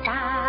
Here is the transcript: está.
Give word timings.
está. 0.00 0.39